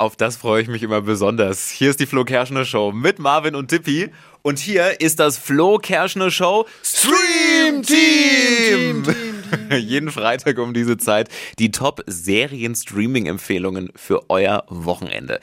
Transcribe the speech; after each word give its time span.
Auf 0.00 0.14
das 0.14 0.36
freue 0.36 0.62
ich 0.62 0.68
mich 0.68 0.84
immer 0.84 1.00
besonders. 1.00 1.70
Hier 1.70 1.90
ist 1.90 1.98
die 1.98 2.06
Flo 2.06 2.24
Kerschner 2.24 2.64
Show 2.64 2.92
mit 2.92 3.18
Marvin 3.18 3.56
und 3.56 3.66
Tippi. 3.66 4.10
Und 4.42 4.60
hier 4.60 5.00
ist 5.00 5.18
das 5.18 5.36
Flo 5.36 5.78
Kerschner 5.78 6.30
Show 6.30 6.66
Stream 6.84 7.82
Team. 7.82 9.02
Jeden 9.78 10.10
Freitag 10.10 10.58
um 10.58 10.74
diese 10.74 10.96
Zeit 10.96 11.28
die 11.58 11.70
Top-Serien-Streaming-Empfehlungen 11.70 13.90
für 13.94 14.30
euer 14.30 14.64
Wochenende. 14.68 15.40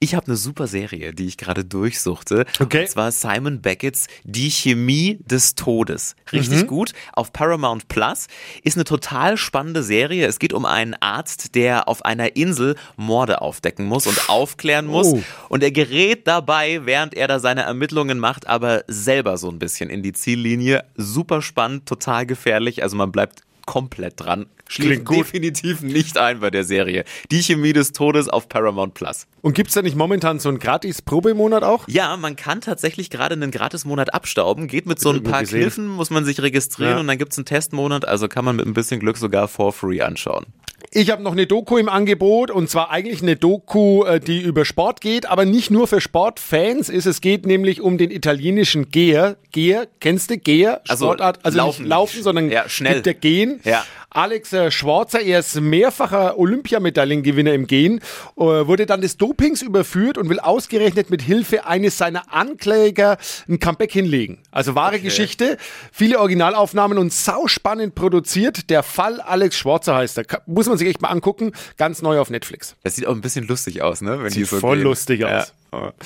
Ich 0.00 0.14
habe 0.14 0.26
eine 0.26 0.36
super 0.36 0.68
Serie, 0.68 1.12
die 1.12 1.26
ich 1.26 1.38
gerade 1.38 1.64
durchsuchte. 1.64 2.44
Okay. 2.60 2.82
Und 2.82 2.88
zwar 2.88 3.10
Simon 3.10 3.60
Beckett's 3.60 4.06
Die 4.22 4.50
Chemie 4.50 5.18
des 5.24 5.56
Todes. 5.56 6.14
Richtig 6.32 6.68
gut. 6.68 6.92
Auf 7.12 7.32
Paramount 7.32 7.88
Plus. 7.88 8.28
Ist 8.62 8.76
eine 8.76 8.84
total 8.84 9.36
spannende 9.36 9.82
Serie. 9.82 10.26
Es 10.26 10.38
geht 10.38 10.52
um 10.52 10.64
einen 10.64 10.94
Arzt, 10.94 11.56
der 11.56 11.88
auf 11.88 12.04
einer 12.04 12.36
Insel 12.36 12.76
Morde 12.96 13.42
aufdecken 13.42 13.86
muss 13.86 14.06
und 14.06 14.28
aufklären 14.28 14.86
muss. 14.86 15.08
Oh. 15.08 15.22
Und 15.48 15.64
er 15.64 15.72
gerät 15.72 16.28
dabei, 16.28 16.82
während 16.84 17.14
er 17.14 17.26
da 17.26 17.40
seine 17.40 17.62
Ermittlungen 17.62 18.20
macht, 18.20 18.46
aber 18.46 18.84
selber 18.86 19.36
so 19.36 19.50
ein 19.50 19.58
bisschen 19.58 19.90
in 19.90 20.04
die 20.04 20.12
Ziellinie. 20.12 20.84
Super 20.96 21.42
spannend, 21.42 21.86
total 21.86 22.24
gefährlich. 22.24 22.84
Also 22.84 22.96
man 22.96 23.10
bleibt 23.10 23.42
komplett 23.68 24.14
dran. 24.16 24.46
Gut. 24.76 25.10
definitiv 25.16 25.80
nicht 25.82 26.18
ein 26.18 26.40
bei 26.40 26.50
der 26.50 26.64
Serie. 26.64 27.04
Die 27.30 27.42
Chemie 27.42 27.72
des 27.72 27.92
Todes 27.92 28.28
auf 28.28 28.48
Paramount 28.48 28.92
Plus. 28.94 29.26
Und 29.40 29.54
gibt's 29.54 29.74
da 29.74 29.82
nicht 29.82 29.96
momentan 29.96 30.40
so 30.40 30.48
einen 30.48 30.58
Gratis-Probemonat 30.58 31.62
auch? 31.62 31.86
Ja, 31.88 32.16
man 32.16 32.36
kann 32.36 32.60
tatsächlich 32.60 33.08
gerade 33.10 33.34
einen 33.34 33.50
Gratismonat 33.50 34.12
abstauben. 34.12 34.66
Geht 34.68 34.86
mit 34.86 35.00
so 35.00 35.10
ein 35.10 35.22
paar 35.22 35.40
gesehen. 35.40 35.60
Kniffen, 35.62 35.86
muss 35.88 36.10
man 36.10 36.24
sich 36.24 36.40
registrieren 36.42 36.92
Ja. 36.94 37.00
und 37.00 37.06
dann 37.06 37.16
gibt's 37.18 37.38
einen 37.38 37.46
Testmonat. 37.46 38.06
Also 38.06 38.28
kann 38.28 38.44
man 38.44 38.56
mit 38.56 38.66
ein 38.66 38.74
bisschen 38.74 39.00
Glück 39.00 39.16
sogar 39.16 39.48
for 39.48 39.72
free 39.72 40.00
anschauen. 40.02 40.46
Ich 40.90 41.10
habe 41.10 41.22
noch 41.22 41.32
eine 41.32 41.46
Doku 41.46 41.76
im 41.76 41.88
Angebot 41.88 42.50
und 42.50 42.70
zwar 42.70 42.90
eigentlich 42.90 43.22
eine 43.22 43.36
Doku, 43.36 44.04
äh, 44.04 44.20
die 44.20 44.40
über 44.40 44.64
Sport 44.64 45.00
geht, 45.02 45.26
aber 45.26 45.44
nicht 45.44 45.70
nur 45.70 45.86
für 45.86 46.00
Sportfans 46.00 46.88
ist. 46.88 47.04
Es 47.06 47.20
geht 47.20 47.44
nämlich 47.44 47.80
um 47.82 47.98
den 47.98 48.10
italienischen 48.10 48.90
Geher. 48.90 49.36
Geher, 49.52 49.86
kennst 50.00 50.30
du 50.30 50.38
Geher? 50.38 50.80
Also 50.88 51.06
Sportart, 51.06 51.40
also 51.44 51.58
laufen. 51.58 51.82
nicht 51.82 51.88
laufen, 51.90 52.22
sondern 52.22 52.50
Ja, 52.50 52.68
schnell. 52.68 53.02
der 53.02 53.14
Gehen. 53.14 53.60
Ja. 53.64 53.84
Alex 54.10 54.52
äh, 54.54 54.70
Schwarzer, 54.70 55.20
er 55.20 55.40
ist 55.40 55.60
mehrfacher 55.60 56.38
Olympiamedaillengewinner 56.38 57.52
im 57.52 57.66
Gehen, 57.66 57.98
äh, 58.36 58.40
wurde 58.40 58.86
dann 58.86 59.02
des 59.02 59.18
Dopings 59.18 59.60
überführt 59.60 60.16
und 60.16 60.28
will 60.30 60.40
ausgerechnet 60.40 61.10
mit 61.10 61.20
Hilfe 61.20 61.66
eines 61.66 61.98
seiner 61.98 62.32
Ankläger 62.32 63.18
ein 63.48 63.58
Comeback 63.60 63.92
hinlegen. 63.92 64.38
Also 64.50 64.74
wahre 64.74 64.98
Geschichte, 65.00 65.58
viele 65.92 66.20
Originalaufnahmen 66.20 66.96
und 66.96 67.12
sauspannend 67.12 67.94
produziert. 67.94 68.70
Der 68.70 68.82
Fall 68.82 69.20
Alex 69.20 69.58
Schwarzer 69.58 69.94
heißt 69.96 70.18
er. 70.18 70.24
Muss 70.46 70.66
man 70.68 70.78
sich 70.78 70.88
echt 70.88 71.02
mal 71.02 71.08
angucken. 71.08 71.52
Ganz 71.76 72.00
neu 72.00 72.18
auf 72.18 72.30
Netflix. 72.30 72.76
Das 72.84 72.96
sieht 72.96 73.06
auch 73.06 73.14
ein 73.14 73.20
bisschen 73.20 73.46
lustig 73.46 73.82
aus, 73.82 74.00
ne? 74.00 74.22
Wenn 74.22 74.32
die 74.32 74.40
Sieht 74.40 74.48
so 74.48 74.58
voll 74.60 74.76
gehen. 74.78 74.84
lustig 74.84 75.20
Ja. 75.20 75.40
aus. 75.40 75.52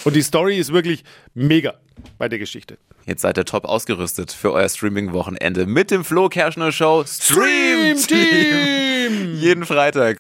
Und 0.04 0.16
die 0.16 0.22
Story 0.22 0.58
ist 0.58 0.72
wirklich 0.72 1.04
mega 1.34 1.74
bei 2.18 2.28
der 2.28 2.40
Geschichte. 2.40 2.78
Jetzt 3.04 3.22
seid 3.22 3.36
ihr 3.36 3.44
top 3.44 3.64
ausgerüstet 3.64 4.30
für 4.32 4.52
euer 4.52 4.68
Streaming-Wochenende 4.68 5.66
mit 5.66 5.90
dem 5.90 6.04
Flo 6.04 6.28
Kerschner 6.28 6.70
Show 6.70 7.04
Stream 7.06 7.96
Team. 7.96 9.34
Jeden 9.40 9.64
Freitag. 9.64 10.10